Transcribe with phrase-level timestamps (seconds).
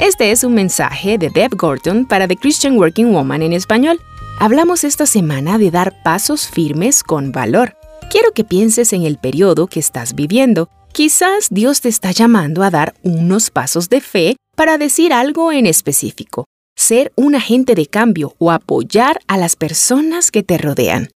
[0.00, 4.00] Este es un mensaje de Deb Gorton para The Christian Working Woman en español.
[4.40, 7.76] Hablamos esta semana de dar pasos firmes con valor.
[8.10, 10.68] Quiero que pienses en el periodo que estás viviendo.
[10.92, 15.64] Quizás Dios te está llamando a dar unos pasos de fe para decir algo en
[15.64, 21.10] específico, ser un agente de cambio o apoyar a las personas que te rodean.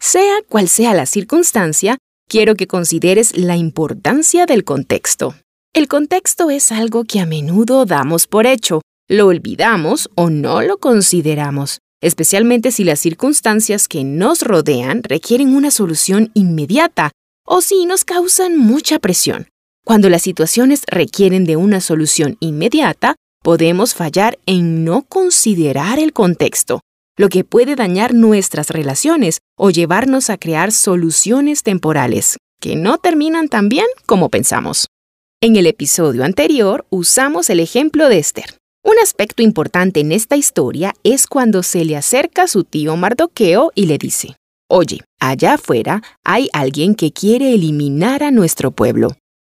[0.00, 1.96] Sea cual sea la circunstancia,
[2.28, 5.36] quiero que consideres la importancia del contexto.
[5.76, 10.78] El contexto es algo que a menudo damos por hecho, lo olvidamos o no lo
[10.78, 17.10] consideramos, especialmente si las circunstancias que nos rodean requieren una solución inmediata
[17.44, 19.48] o si nos causan mucha presión.
[19.84, 26.80] Cuando las situaciones requieren de una solución inmediata, podemos fallar en no considerar el contexto,
[27.18, 33.50] lo que puede dañar nuestras relaciones o llevarnos a crear soluciones temporales que no terminan
[33.50, 34.86] tan bien como pensamos.
[35.42, 38.56] En el episodio anterior usamos el ejemplo de Esther.
[38.82, 43.84] Un aspecto importante en esta historia es cuando se le acerca su tío Mardoqueo y
[43.84, 44.36] le dice,
[44.70, 49.10] Oye, allá afuera hay alguien que quiere eliminar a nuestro pueblo.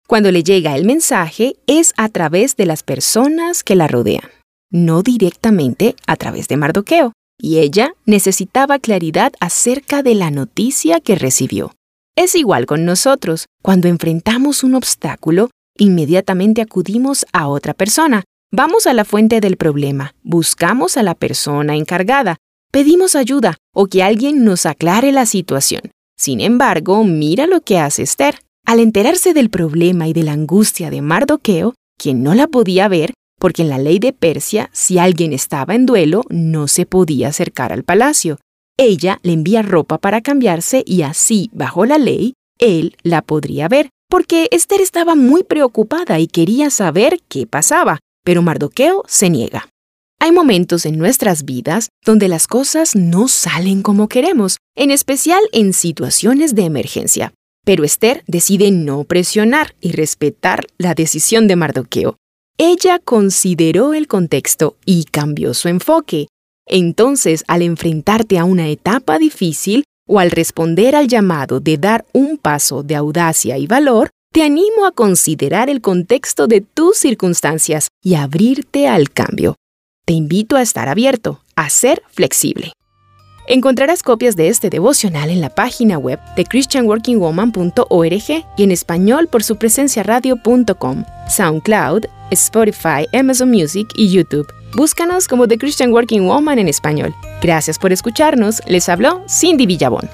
[0.08, 4.30] Cuando le llega el mensaje es a través de las personas que la rodean,
[4.70, 11.16] no directamente a través de Mardoqueo, y ella necesitaba claridad acerca de la noticia que
[11.16, 11.74] recibió.
[12.16, 15.50] Es igual con nosotros, cuando enfrentamos un obstáculo,
[15.82, 21.76] inmediatamente acudimos a otra persona, vamos a la fuente del problema, buscamos a la persona
[21.76, 22.38] encargada,
[22.72, 25.82] pedimos ayuda o que alguien nos aclare la situación.
[26.16, 28.36] Sin embargo, mira lo que hace Esther.
[28.64, 33.16] Al enterarse del problema y de la angustia de Mardoqueo, quien no la podía ver,
[33.40, 37.74] porque en la ley de Persia, si alguien estaba en duelo, no se podía acercar
[37.74, 38.38] al palacio.
[38.78, 43.90] Ella le envía ropa para cambiarse y así, bajo la ley, él la podría ver,
[44.12, 49.70] porque Esther estaba muy preocupada y quería saber qué pasaba, pero Mardoqueo se niega.
[50.20, 55.72] Hay momentos en nuestras vidas donde las cosas no salen como queremos, en especial en
[55.72, 57.34] situaciones de emergencia.
[57.63, 62.18] Pero Esther decide no presionar y respetar la decisión de Mardoqueo.
[62.57, 66.28] Ella consideró el contexto y cambió su enfoque.
[66.68, 72.38] Entonces, al enfrentarte a una etapa difícil o al responder al llamado de dar un
[72.38, 78.16] paso de audacia y valor, te animo a considerar el contexto de tus circunstancias y
[78.16, 79.56] abrirte al cambio.
[80.06, 82.74] Te invito a estar abierto, a ser flexible.
[83.48, 89.44] Encontrarás copias de este devocional en la página web de christianworkingwoman.org y en español por
[89.44, 94.48] su presencia radio.com, SoundCloud, Spotify, Amazon Music y YouTube.
[94.74, 97.14] Búscanos como The Christian Working Woman en español.
[97.42, 98.62] Gracias por escucharnos.
[98.68, 100.09] Les habló Cindy Villabón.